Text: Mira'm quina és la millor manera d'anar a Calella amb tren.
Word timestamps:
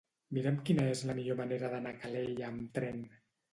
Mira'm 0.37 0.55
quina 0.69 0.85
és 0.93 1.03
la 1.09 1.17
millor 1.19 1.37
manera 1.43 1.71
d'anar 1.75 1.93
a 1.93 2.01
Calella 2.07 2.51
amb 2.51 2.67
tren. 2.81 3.07